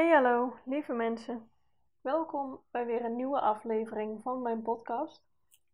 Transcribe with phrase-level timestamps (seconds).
[0.00, 1.50] Hey hallo, lieve mensen.
[2.00, 5.22] Welkom bij weer een nieuwe aflevering van mijn podcast.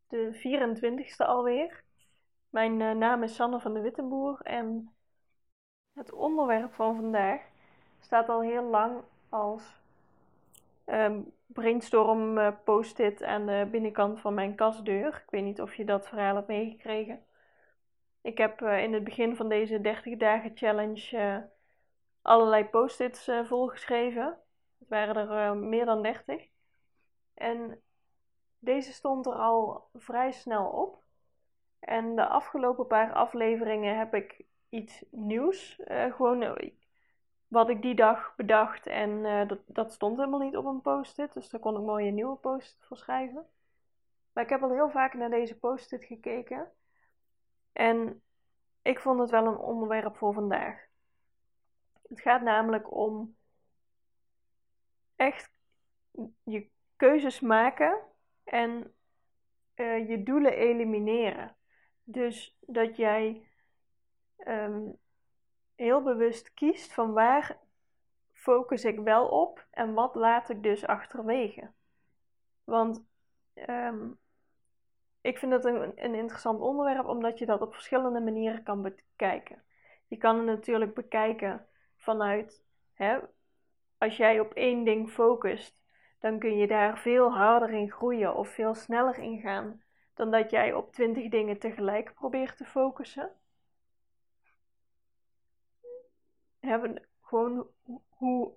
[0.08, 1.84] De 24ste alweer.
[2.50, 4.94] Mijn eh, naam is Sanne van de Wittenboer en
[5.92, 7.40] het onderwerp van vandaag
[8.00, 9.80] staat al heel lang als
[10.84, 15.06] ehm, brainstorm uh, post-it aan de binnenkant van mijn kastdeur.
[15.06, 17.24] Ik weet niet of je dat verhaal hebt meegekregen.
[18.20, 21.48] Ik heb eh, in het begin van deze 30 dagen challenge
[22.26, 24.38] allerlei post-its uh, volgeschreven.
[24.78, 26.48] Het waren er uh, meer dan 30.
[27.34, 27.82] En
[28.58, 31.04] deze stond er al vrij snel op.
[31.78, 35.78] En de afgelopen paar afleveringen heb ik iets nieuws.
[35.78, 36.58] Uh, gewoon
[37.48, 38.86] wat ik die dag bedacht.
[38.86, 41.32] En dat, dat, stond helemaal niet op een post-it.
[41.32, 43.46] Dus daar kon ik mooi een nieuwe post voor schrijven.
[44.32, 46.72] Maar ik heb al heel vaak naar deze post-it gekeken.
[47.72, 48.22] En
[48.82, 50.85] ik vond het wel een onderwerp voor vandaag.
[52.08, 53.36] Het gaat namelijk om
[55.16, 55.50] echt
[56.42, 57.98] je keuzes maken
[58.44, 58.94] en
[59.74, 61.56] uh, je doelen elimineren.
[62.02, 63.48] Dus dat jij
[64.46, 64.98] um,
[65.74, 67.58] heel bewust kiest van waar
[68.32, 71.70] focus ik wel op en wat laat ik dus achterwege.
[72.64, 73.04] Want
[73.54, 74.18] um,
[75.20, 79.62] ik vind het een, een interessant onderwerp omdat je dat op verschillende manieren kan bekijken.
[80.06, 81.66] Je kan het natuurlijk bekijken
[82.06, 83.18] vanuit, hè,
[83.98, 85.82] als jij op één ding focust,
[86.18, 89.82] dan kun je daar veel harder in groeien of veel sneller in gaan
[90.14, 93.30] dan dat jij op twintig dingen tegelijk probeert te focussen.
[97.20, 97.68] Gewoon
[98.08, 98.52] hoe,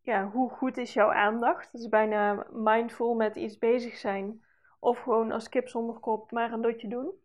[0.00, 1.72] ja, hoe goed is jouw aandacht?
[1.72, 4.44] Dat is bijna mindful met iets bezig zijn.
[4.80, 7.23] Of gewoon als kip zonder kop maar een dotje doen.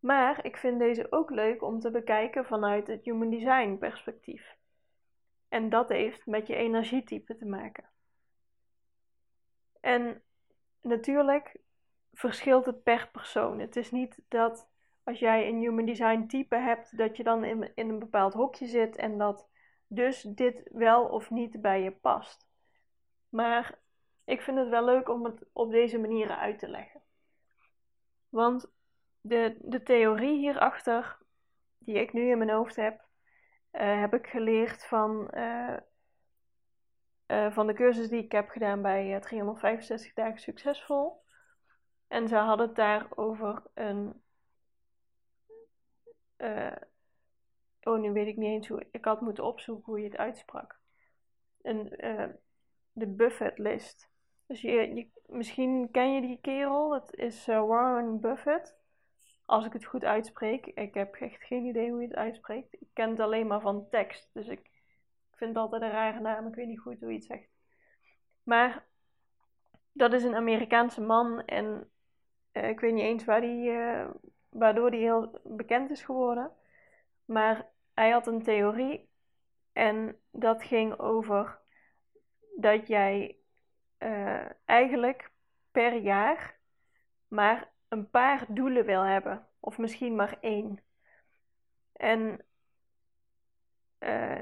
[0.00, 4.56] Maar ik vind deze ook leuk om te bekijken vanuit het human design perspectief.
[5.48, 7.90] En dat heeft met je energietype te maken.
[9.80, 10.22] En
[10.80, 11.56] natuurlijk
[12.12, 13.58] verschilt het per persoon.
[13.58, 14.68] Het is niet dat
[15.04, 18.96] als jij een human design type hebt, dat je dan in, een bepaald hokje zit
[18.96, 19.48] en dat
[19.86, 22.46] dus dit wel of niet bij je past.
[23.28, 23.78] Maar
[24.24, 27.00] ik vind het wel leuk om het op deze manier uit te leggen.
[28.28, 28.72] Want
[29.20, 31.18] de, de theorie hierachter,
[31.78, 33.06] die ik nu in mijn hoofd heb,
[33.72, 35.76] uh, heb ik geleerd van, uh,
[37.26, 41.22] uh, van de cursus die ik heb gedaan bij 365 dagen succesvol.
[42.08, 44.22] En ze hadden het daar over een.
[47.82, 48.86] oh, nu weet ik niet eens hoe.
[48.90, 50.78] Ik had moeten opzoeken hoe je het uitsprak.
[51.62, 51.88] Een,
[52.92, 54.10] de buffetlist.
[54.46, 58.77] Dus je, je, misschien ken je die kerel, dat is Warren Buffett
[59.48, 60.66] als ik het goed uitspreek.
[60.66, 62.72] Ik heb echt geen idee hoe je het uitspreekt.
[62.72, 64.30] Ik ken het alleen maar van tekst.
[64.32, 64.70] Dus ik,
[65.32, 66.46] vind het altijd een rare naam.
[66.46, 67.48] Ik weet niet goed hoe je het zegt.
[68.42, 68.86] Maar
[69.92, 71.44] dat is een Amerikaanse man.
[71.44, 71.90] En
[72.52, 74.08] uh, ik weet niet eens waar die, uh,
[74.48, 76.50] waardoor hij heel bekend is geworden.
[77.24, 79.08] Maar hij had een theorie.
[79.72, 81.58] En dat ging over
[82.56, 83.36] dat jij
[83.98, 85.30] uh, eigenlijk
[85.70, 86.58] per jaar
[87.28, 89.46] maar een paar doelen wil hebben.
[89.60, 90.82] Of misschien maar één.
[91.92, 92.44] En
[93.98, 94.38] uh,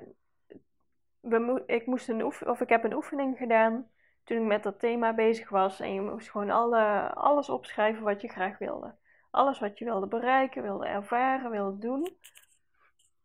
[1.20, 3.90] we ik, moest een oef of ik heb een oefening gedaan
[4.24, 5.80] toen ik met dat thema bezig was.
[5.80, 8.94] En je moest gewoon alle, alles opschrijven wat je graag wilde.
[9.30, 12.16] Alles wat je wilde bereiken, wilde ervaren, wilde doen.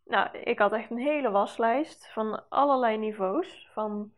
[0.06, 3.70] Nou, ik had echt een hele waslijst van allerlei niveaus.
[3.74, 4.14] Van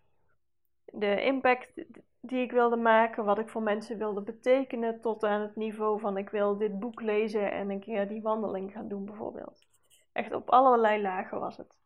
[0.86, 1.86] de impact
[2.26, 6.18] die ik wilde maken, wat ik voor mensen wilde betekenen, tot aan het niveau van
[6.18, 9.66] ik wil dit boek lezen en een keer die wandeling gaan doen bijvoorbeeld.
[10.12, 11.80] Echt op allerlei lagen was het.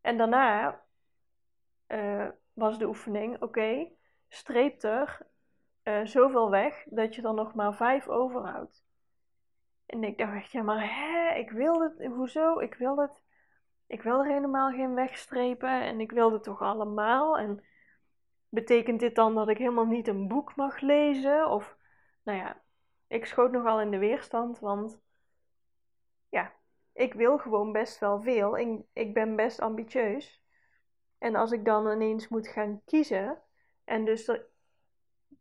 [0.00, 0.80] En daarna
[1.88, 3.88] uh, was de oefening, oké,
[4.28, 5.26] streep er
[5.84, 8.84] uh, zoveel weg dat je er nog maar vijf overhoudt.
[9.86, 12.58] En ik dacht echt, ja maar hè, ik wil het, hoezo?
[12.58, 13.22] Ik wil het,
[13.86, 17.62] ik wil er helemaal geen wegstrepen en ik wil het toch allemaal en
[18.48, 21.50] betekent dit dan dat ik helemaal niet een boek mag lezen?
[21.50, 21.76] Of,
[22.22, 22.62] nou ja,
[23.06, 25.00] ik schoot nogal in de weerstand, want
[26.28, 26.52] ja,
[26.92, 28.58] ik wil gewoon best wel veel.
[28.58, 30.42] Ik, ik ben best ambitieus.
[31.18, 33.42] En als ik dan ineens moet gaan kiezen,
[33.84, 34.30] en dus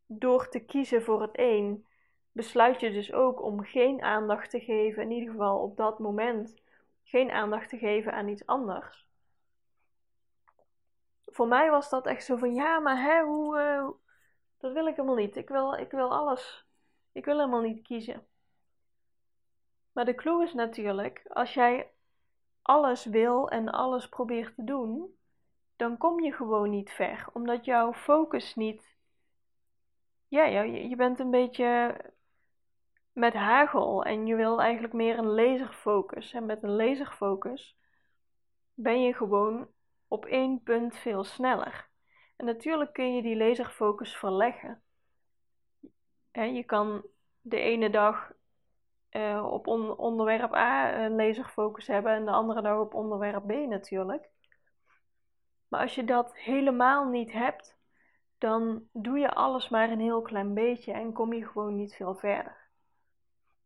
[0.05, 1.85] door te kiezen voor het een,
[2.31, 6.61] besluit je dus ook om geen aandacht te geven, in ieder geval op dat moment,
[7.03, 9.06] geen aandacht te geven aan iets anders
[11.31, 13.89] voor mij was dat echt zo van, ja, maar hè, hoe, uh,
[14.57, 15.35] dat wil ik helemaal niet.
[15.35, 16.65] Ik wil, ik wil alles.
[17.11, 18.27] Ik wil helemaal niet kiezen.
[19.91, 21.91] Maar de clue is natuurlijk, als jij
[22.61, 25.17] alles wil en alles probeert te doen,
[25.75, 27.27] dan kom je gewoon niet ver.
[27.33, 28.95] Omdat jouw focus niet.
[30.27, 32.01] Ja, je bent een beetje
[33.11, 36.33] met hagel en je wil eigenlijk meer een laserfocus.
[36.33, 37.77] En met een laserfocus
[38.73, 39.67] ben je gewoon
[40.07, 41.89] op één punt veel sneller.
[42.35, 44.81] En natuurlijk kun je die laserfocus verleggen.
[46.31, 47.05] je kan
[47.41, 48.31] de ene dag
[49.11, 49.67] uh, op
[49.97, 54.29] onderwerp A een laserfocus hebben en de andere dag op onderwerp B natuurlijk.
[55.67, 57.77] Maar als je dat helemaal niet hebt,
[58.37, 62.15] dan doe je alles maar een heel klein beetje en kom je gewoon niet veel
[62.15, 62.57] verder.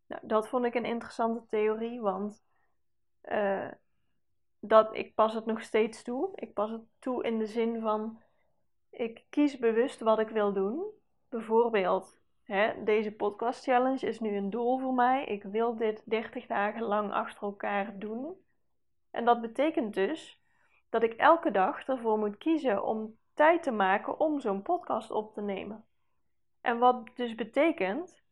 [0.08, 2.44] Nou, dat vond ik een interessante theorie, want
[3.24, 3.72] uh,
[4.62, 6.30] dat, ik pas het nog steeds toe.
[6.36, 8.22] Ik pas het toe in de zin van,
[8.90, 10.84] ik kies bewust wat ik wil doen.
[11.30, 15.26] Bijvoorbeeld, hè, deze podcast challenge is nu een doel voor mij.
[15.26, 18.36] Ik wil dit 30 dagen lang achter elkaar doen.
[19.12, 20.42] En dat betekent dus
[20.90, 25.34] dat ik elke dag ervoor moet kiezen om tijd te maken om zo'n podcast op
[25.34, 25.86] te nemen.
[26.62, 28.24] En wat dus betekent,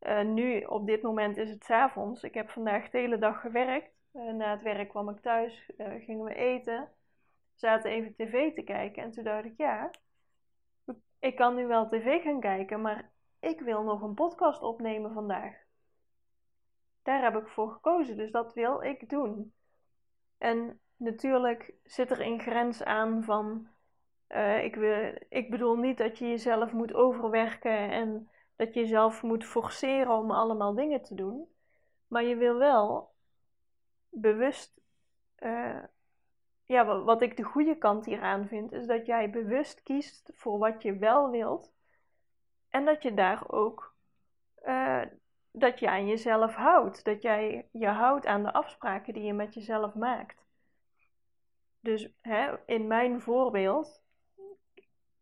[0.00, 2.22] uh, nu op dit moment is het s avonds.
[2.22, 3.99] Ik heb vandaag de hele dag gewerkt.
[4.12, 6.88] Uh, na het werk kwam ik thuis, uh, gingen we eten,
[7.54, 9.02] zaten even tv te kijken.
[9.02, 9.90] En toen dacht ik, ja,
[11.18, 13.10] ik kan nu wel tv gaan kijken, maar
[13.40, 15.54] ik wil nog een podcast opnemen vandaag.
[17.02, 19.52] Daar heb ik voor gekozen, dus dat wil ik doen.
[20.38, 23.68] En natuurlijk zit er een grens aan van.
[24.28, 29.22] Uh, ik, wil, ik bedoel niet dat je jezelf moet overwerken en dat je jezelf
[29.22, 31.48] moet forceren om allemaal dingen te doen.
[32.06, 33.09] Maar je wil wel
[34.10, 34.80] bewust.
[35.38, 35.82] Uh,
[36.64, 40.82] ja, wat ik de goede kant hieraan vind, is dat jij bewust kiest voor wat
[40.82, 41.72] je wel wilt.
[42.68, 43.94] En dat je daar ook.
[44.64, 45.02] Uh,
[45.52, 47.04] dat je aan jezelf houdt.
[47.04, 50.44] Dat jij je houdt aan de afspraken die je met jezelf maakt.
[51.80, 54.02] Dus hè, in mijn voorbeeld,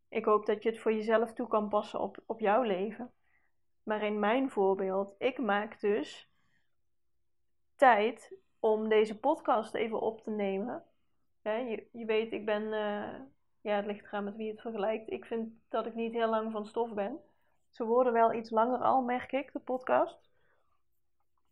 [0.09, 3.13] ik hoop dat je het voor jezelf toe kan passen op, op jouw leven.
[3.83, 6.31] Maar in mijn voorbeeld, ik maak dus
[7.77, 10.85] tijd om deze podcast even op te nemen.
[11.43, 13.21] je, je weet, ik ben, uh,
[13.61, 15.11] ja, het ligt eraan met wie het vergelijkt.
[15.11, 17.21] Ik vind dat ik niet heel lang van stof ben.
[17.71, 20.29] Ze worden wel iets langer al, merk ik, de podcast.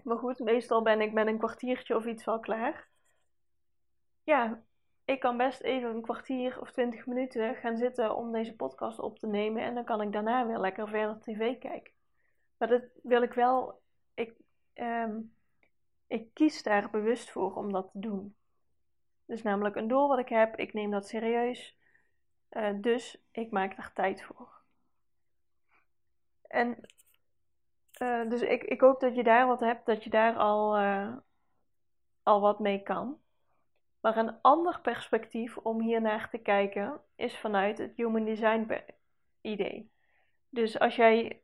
[0.03, 2.89] Maar goed, meestal ben ik met een kwartiertje of iets al klaar.
[4.23, 4.63] Ja,
[5.05, 9.19] ik kan best even een kwartier of twintig minuten gaan zitten om deze podcast op
[9.19, 9.63] te nemen.
[9.63, 11.93] En dan kan ik daarna weer lekker verder tv kijken.
[12.57, 13.81] Maar dat wil ik wel.
[14.15, 14.35] Ik,
[14.73, 15.21] ehm,
[16.07, 18.37] ik kies daar bewust voor om dat te doen.
[19.25, 21.79] Dus namelijk een doel wat ik heb, ik neem dat serieus.
[22.51, 24.63] Uh, dus ik maak daar tijd voor.
[26.43, 26.79] En
[28.03, 31.17] uh, dus ik, ik hoop dat je daar wat hebt, dat je daar al, uh,
[32.23, 33.21] al wat mee kan.
[34.01, 38.83] Maar een ander perspectief om hier naar te kijken is vanuit het Human Design
[39.41, 39.91] idee.
[40.49, 41.43] Dus als jij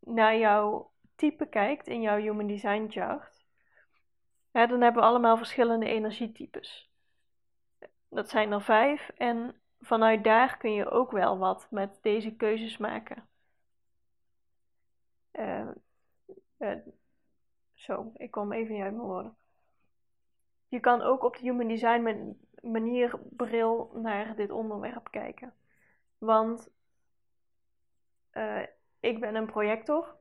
[0.00, 3.44] naar jouw type kijkt in jouw Human Design chart,
[4.50, 6.90] dan hebben we allemaal verschillende energietypes.
[8.08, 12.76] Dat zijn er vijf en vanuit daar kun je ook wel wat met deze keuzes
[12.76, 13.28] maken.
[15.32, 15.68] Uh,
[16.58, 16.76] uh,
[17.74, 19.36] zo, ik kom even niet uit mijn woorden.
[20.68, 25.54] Je kan ook op de Human Design manier bril naar dit onderwerp kijken.
[26.18, 26.68] Want
[28.32, 28.62] uh,
[29.00, 30.16] ik ben een projector.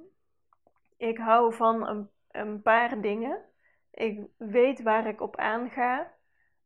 [0.97, 3.45] Ik hou van een, een paar dingen.
[3.91, 6.13] Ik weet waar ik op aanga.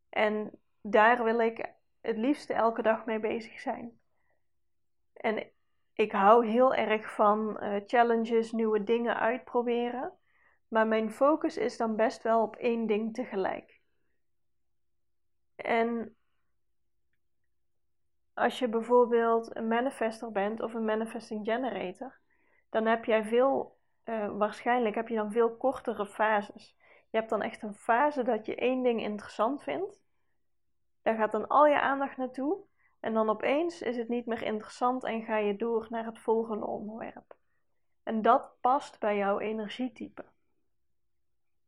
[0.09, 3.99] En daar wil ik het liefste elke dag mee bezig zijn.
[5.13, 5.51] En
[5.93, 10.13] ik hou heel erg van uh, challenges, nieuwe dingen uitproberen.
[10.67, 13.81] Maar mijn focus is dan best wel op één ding tegelijk.
[15.55, 16.15] En
[18.33, 22.19] als je bijvoorbeeld een manifester bent of een manifesting generator,
[22.69, 26.75] dan heb jij veel, uh, waarschijnlijk heb je dan veel kortere fases.
[27.09, 30.01] Je hebt dan echt een fase dat je één ding interessant vindt.
[31.01, 32.57] Daar gaat dan al je aandacht naartoe.
[32.99, 36.65] En dan opeens is het niet meer interessant en ga je door naar het volgende
[36.65, 37.35] onderwerp.
[38.03, 40.25] En dat past bij jouw energietype.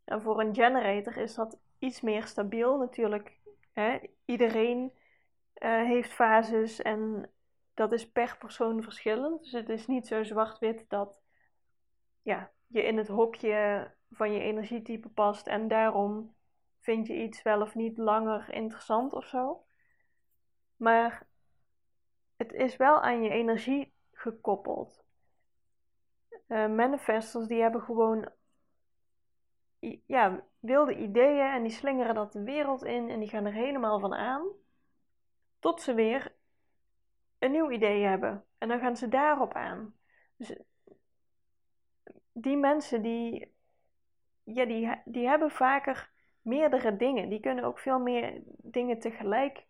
[0.04, 2.78] En voor een generator is dat iets meer stabiel.
[2.78, 3.40] Natuurlijk,
[3.72, 4.92] hè, iedereen
[5.58, 7.32] uh, heeft fases en
[7.74, 9.44] dat is per persoon verschillend.
[9.44, 11.23] Dus het is niet zo zwart-wit dat
[12.24, 16.36] ja, je in het hokje van je energietype past en daarom
[16.80, 19.66] vind je iets wel of niet langer interessant of zo.
[20.76, 21.28] Maar
[22.36, 25.06] het is wel aan je energie gekoppeld.
[26.48, 28.32] Uh, manifestors die hebben gewoon
[30.06, 34.00] ja, wilde ideeën en die slingeren dat de wereld in en die gaan er helemaal
[34.00, 34.48] van aan.
[35.60, 36.36] Tot ze weer
[37.40, 38.46] een nieuw idee hebben.
[38.58, 39.96] En dan gaan ze daarop aan.
[40.38, 40.56] Dus
[42.34, 43.54] die mensen die,
[44.44, 46.12] ja, die, die hebben vaker
[46.42, 47.30] meerdere dingen.
[47.30, 49.66] Die kunnen ook veel meer dingen tegelijk,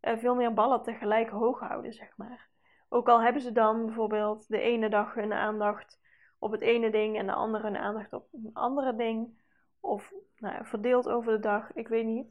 [0.00, 2.48] uh, veel meer ballen tegelijk hoog houden, zeg maar.
[2.88, 6.00] Ook al hebben ze dan bijvoorbeeld de ene dag hun aandacht
[6.38, 9.44] op het ene ding en de andere hun aandacht op een andere ding.
[9.80, 12.26] Of nou, verdeeld over de dag, ik weet niet.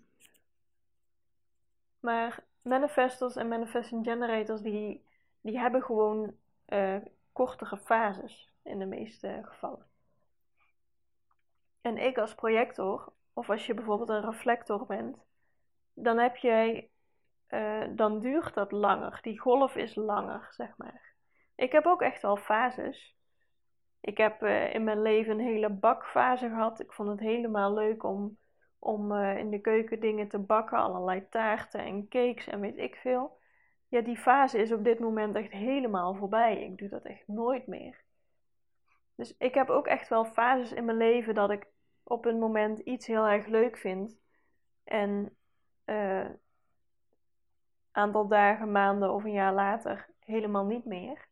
[2.00, 5.06] Maar manifestors en manifesting generators, die,
[5.42, 6.36] die hebben gewoon
[6.68, 6.98] uh,
[7.32, 9.86] kortere fases in de meeste gevallen.
[11.82, 15.18] En ik als projector, of als je bijvoorbeeld een reflector bent,
[15.94, 16.36] dan heb
[17.50, 19.20] uh, dan duurt dat langer.
[19.22, 21.14] Die golf is langer, zeg maar.
[21.56, 23.16] Ik heb ook echt wel fases.
[24.02, 26.80] Ik heb uh, in mijn leven een hele bakfase gehad.
[26.80, 28.38] Ik vond het helemaal leuk om,
[28.80, 32.96] om uh, in de keuken dingen te bakken, allerlei taarten en cakes en weet ik
[32.96, 33.38] veel.
[33.88, 36.64] Ja, die fase is op dit moment echt helemaal voorbij.
[36.64, 38.05] Ik doe dat echt nooit meer.
[39.16, 41.68] Dus ik heb ook echt wel fases in mijn leven dat ik
[42.04, 44.18] op een moment iets heel erg leuk vind.
[44.84, 45.38] En
[45.86, 46.30] uh,
[47.92, 51.28] aantal dagen, maanden of een jaar later helemaal niet meer.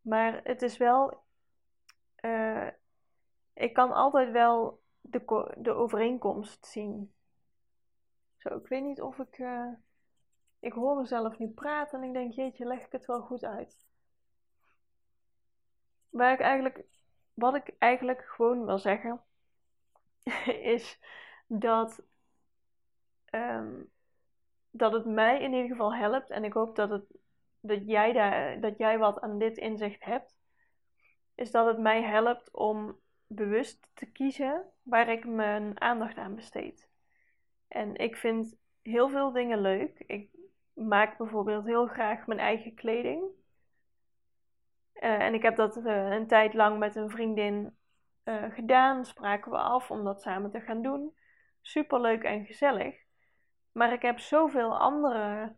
[0.00, 1.22] Maar het is wel.
[2.20, 2.68] Uh,
[3.52, 7.14] ik kan altijd wel de, de overeenkomst zien.
[8.36, 9.38] Zo, ik weet niet of ik.
[9.38, 9.72] Uh,
[10.58, 13.86] ik hoor mezelf nu praten en ik denk, jeetje, leg ik het wel goed uit.
[16.14, 16.84] Waar ik eigenlijk,
[17.34, 19.22] wat ik eigenlijk gewoon wil zeggen,
[20.74, 21.00] is
[21.46, 22.02] dat,
[23.30, 23.90] um,
[24.70, 26.30] dat het mij in ieder geval helpt.
[26.30, 27.04] En ik hoop dat, het,
[27.60, 30.38] dat, jij daar, dat jij wat aan dit inzicht hebt.
[31.34, 36.88] Is dat het mij helpt om bewust te kiezen waar ik mijn aandacht aan besteed.
[37.68, 39.98] En ik vind heel veel dingen leuk.
[40.06, 40.30] Ik
[40.72, 43.42] maak bijvoorbeeld heel graag mijn eigen kleding.
[45.04, 47.76] Uh, en ik heb dat uh, een tijd lang met een vriendin
[48.24, 49.04] uh, gedaan.
[49.04, 51.16] Spraken we af om dat samen te gaan doen.
[51.60, 52.94] Super leuk en gezellig.
[53.72, 55.56] Maar ik heb zoveel andere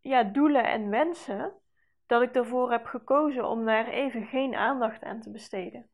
[0.00, 1.52] ja, doelen en wensen.
[2.06, 5.88] Dat ik ervoor heb gekozen om daar even geen aandacht aan te besteden.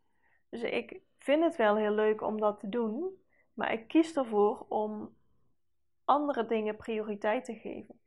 [0.48, 3.22] Dus ik vind het wel heel leuk om dat te doen.
[3.54, 5.16] Maar ik kies ervoor om
[6.04, 7.99] andere dingen prioriteit te geven.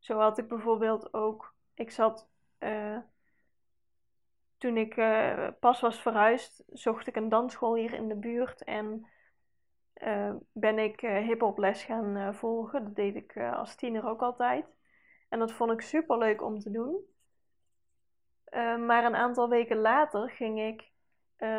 [0.00, 2.28] Zo had ik bijvoorbeeld ook, ik zat,
[2.58, 2.98] uh,
[4.58, 9.06] toen ik uh, pas was verhuisd, zocht ik een dansschool hier in de buurt en
[9.94, 12.84] uh, ben ik hip-hop les gaan volgen.
[12.84, 14.66] Dat deed ik als tiener ook altijd.
[15.28, 17.04] En dat vond ik super leuk om te doen.
[18.86, 20.90] maar een aantal weken later ging ik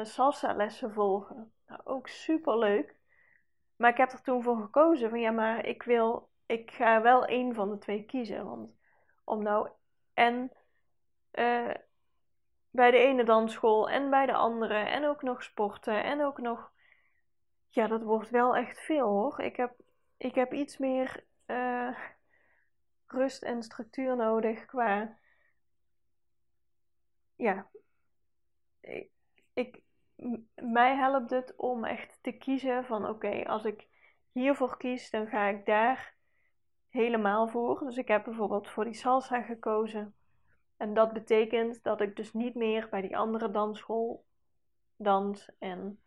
[0.03, 1.53] salsa lessen volgen.
[1.67, 2.95] Nou, ook super leuk.
[3.75, 7.25] Maar ik heb er toen voor gekozen van ja, maar ik wil, ik ga wel
[7.25, 8.45] één van de twee kiezen.
[8.45, 8.71] Want
[9.23, 9.69] om nou
[10.13, 10.51] en
[11.31, 11.73] uh,
[12.69, 16.71] bij de ene dansschool en bij de andere en ook nog sporten en ook nog,
[17.69, 19.39] ja, dat wordt wel echt veel hoor.
[19.39, 19.73] Ik heb,
[20.17, 21.97] ik heb iets meer uh,
[23.05, 25.17] rust en structuur nodig qua,
[27.35, 27.69] ja,
[29.53, 29.81] ik
[30.55, 33.87] mij helpt het om echt te kiezen van oké, als ik
[34.31, 36.19] hiervoor kies, dan ga ik daar
[36.91, 37.79] helemaal voor.
[37.79, 40.15] Dus ik heb bijvoorbeeld voor die salsa gekozen.
[40.77, 44.25] En dat betekent dat ik dus niet meer bij die andere dansschool
[44.95, 45.99] dans en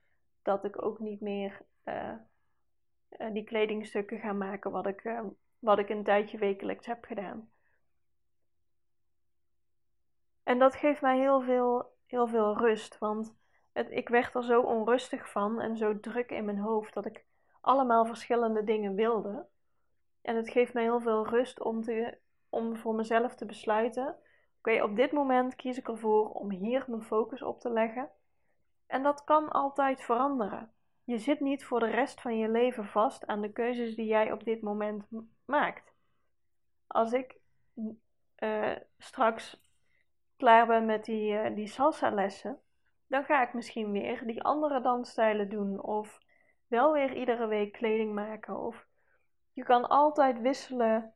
[0.43, 2.15] dat ik ook niet meer uh,
[3.33, 5.21] die kledingstukken ga maken wat ik, uh,
[5.59, 7.51] wat ik een tijdje wekelijks heb gedaan.
[10.43, 13.35] En dat geeft mij heel veel, heel veel rust, want
[13.73, 17.25] ik werd er zo onrustig van en zo druk in mijn hoofd dat ik
[17.61, 19.47] allemaal verschillende dingen wilde.
[20.25, 24.17] En het geeft mij heel veel rust om, te, om voor mezelf te besluiten:
[24.59, 28.11] oké, op dit moment kies ik ervoor om hier mijn focus op te leggen.
[28.87, 30.73] En dat kan altijd veranderen.
[31.05, 34.33] Je zit niet voor de rest van je leven vast aan de keuzes die jij
[34.33, 35.05] op dit moment
[35.45, 35.93] maakt.
[36.87, 37.37] Als ik
[38.39, 39.63] uh, straks
[40.37, 42.59] klaar ben met die, uh, die salsa lessen,
[43.07, 45.83] dan ga ik misschien weer die andere dansstijlen doen.
[45.83, 46.19] Of
[46.67, 48.59] wel weer iedere week kleding maken.
[48.61, 48.87] Of
[49.55, 51.15] je kan altijd wisselen.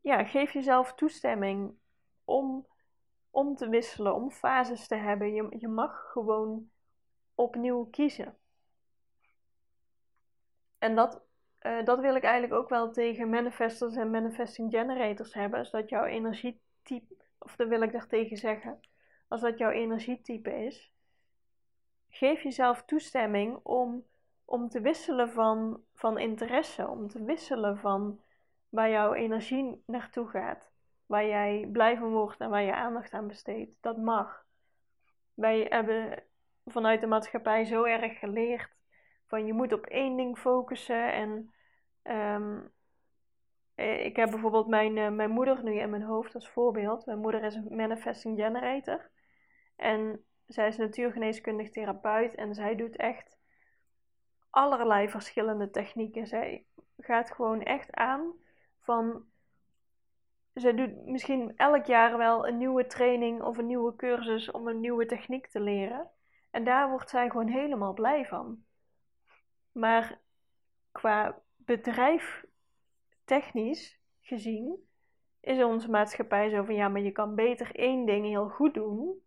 [0.00, 1.74] Ja, geef jezelf toestemming
[2.24, 2.66] om,
[3.30, 5.34] om te wisselen, om fases te hebben.
[5.34, 6.70] Je, je mag gewoon
[7.34, 8.36] opnieuw kiezen.
[10.78, 11.22] En dat,
[11.62, 15.60] uh, dat wil ik eigenlijk ook wel tegen manifestors en manifesting generators hebben.
[15.60, 18.80] Is dat jouw energietype, of dat wil ik daartegen zeggen
[19.28, 20.92] als dat jouw energietype is,
[22.08, 24.04] geef jezelf toestemming om,
[24.44, 28.20] om te wisselen van, van interesse, om te wisselen van
[28.68, 30.72] waar jouw energie naartoe gaat,
[31.06, 33.76] waar jij blij van wordt en waar je aandacht aan besteedt.
[33.80, 34.44] Dat mag.
[35.34, 36.22] Wij hebben
[36.64, 38.76] vanuit de maatschappij zo erg geleerd
[39.26, 41.52] van je moet op één ding focussen en
[42.02, 42.60] ehm,
[43.74, 47.06] eh, ik heb bijvoorbeeld mijn, uh, mijn moeder nu in mijn hoofd als voorbeeld.
[47.06, 49.10] Mijn moeder is een manifesting generator.
[49.76, 53.33] En zij is natuurgeneeskundig therapeut en zij doet echt
[54.54, 56.26] allerlei verschillende technieken.
[56.26, 56.66] Zij
[56.98, 58.32] gaat gewoon echt aan
[58.80, 59.24] van.
[60.52, 64.80] Zij doet misschien elk jaar wel een nieuwe training of een nieuwe cursus om een
[64.80, 66.10] nieuwe techniek te leren.
[66.50, 68.64] En daar wordt zij gewoon helemaal blij van.
[69.72, 70.20] Maar
[70.92, 72.44] qua bedrijf
[73.24, 74.88] technisch gezien
[75.40, 79.22] is onze maatschappij zo van ja, maar je kan beter één ding heel goed doen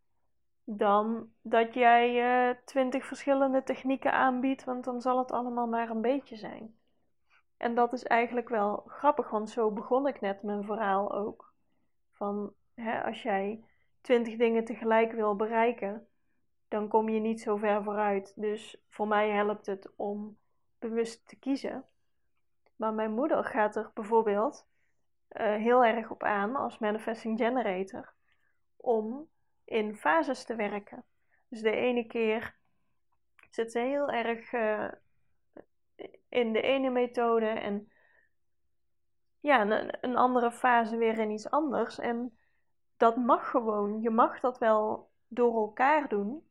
[0.69, 2.15] dan dat jij
[2.49, 6.75] uh, twintig verschillende technieken aanbiedt, want dan zal het allemaal maar een beetje zijn.
[7.57, 11.53] En dat is eigenlijk wel grappig, want zo begon ik net mijn verhaal ook.
[12.11, 13.63] Van hè, als jij
[14.01, 16.07] twintig dingen tegelijk wil bereiken,
[16.67, 18.33] dan kom je niet zo ver vooruit.
[18.35, 20.37] Dus voor mij helpt het om
[20.79, 21.85] bewust te kiezen.
[22.75, 24.67] Maar mijn moeder gaat er bijvoorbeeld
[25.31, 28.13] uh, heel erg op aan als manifesting generator
[28.75, 29.29] om
[29.67, 31.03] in fases te werken.
[31.47, 32.55] Dus de ene keer
[33.49, 34.91] zit ze heel erg uh,
[36.29, 37.91] in de ene methode en
[39.39, 39.61] ja,
[40.01, 41.99] een, andere fase weer in iets anders.
[41.99, 42.37] En
[42.97, 44.01] dat mag gewoon.
[44.01, 46.49] Je mag dat wel door elkaar doen.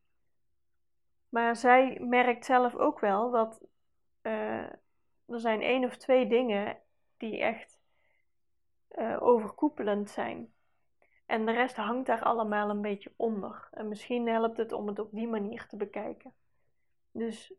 [1.29, 3.61] Maar zij merkt zelf ook wel dat
[4.21, 4.63] uh,
[5.25, 6.77] er zijn één of twee dingen
[7.17, 7.79] die echt
[8.91, 10.53] uh, overkoepelend zijn.
[11.27, 13.67] En de rest hangt daar allemaal een beetje onder.
[13.71, 16.33] En misschien helpt het om het op die manier te bekijken.
[17.11, 17.53] Dus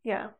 [0.00, 0.36] ja,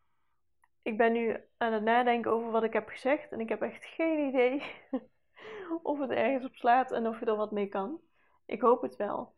[0.82, 3.32] ik ben nu aan het nadenken over wat ik heb gezegd.
[3.32, 4.62] En ik heb echt geen idee
[5.82, 8.00] of het ergens op slaat en of je er wat mee kan.
[8.46, 9.34] Ik hoop het wel.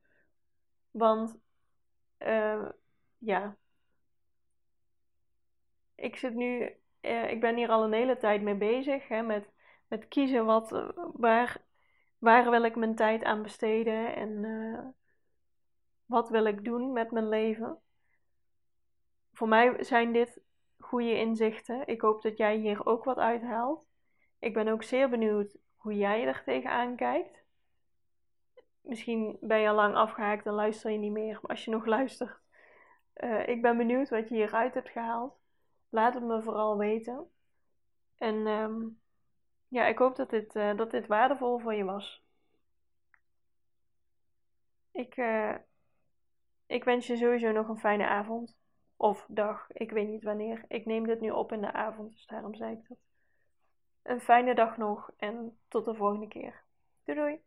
[0.90, 1.38] Want
[2.18, 2.68] uh,
[3.18, 3.56] ja,
[5.94, 9.52] ik zit nu, uh, ik ben hier al een hele tijd mee bezig hè, met,
[9.92, 11.62] met kiezen wat, uh, waar,
[12.18, 14.78] waar wil ik mijn tijd aan besteden en uh,
[16.04, 17.78] wat wil ik doen met mijn leven.
[19.32, 20.40] Voor mij zijn dit
[20.78, 21.86] goede inzichten.
[21.86, 23.84] Ik hoop dat jij hier ook wat uithaalt.
[24.38, 27.44] Ik ben ook zeer benieuwd hoe jij er tegenaan kijkt.
[28.80, 31.86] Misschien ben je al lang afgehaakt en luister je niet meer, maar als je nog
[31.86, 32.40] luistert,
[33.46, 35.34] ik ben benieuwd wat je hieruit hebt gehaald.
[35.88, 37.30] Laat het me vooral weten.
[38.16, 39.01] En um,
[39.72, 42.22] ja, ik hoop dat dit, uh, dat dit waardevol voor je was.
[44.90, 45.54] Ik, uh,
[46.66, 48.56] ik wens je sowieso nog een fijne avond.
[48.96, 50.64] Of dag, ik weet niet wanneer.
[50.68, 52.98] Ik neem dit nu op in de avond, dus daarom zei ik dat.
[54.02, 56.62] Een fijne dag nog en tot de volgende keer.
[57.04, 57.40] Doei doei!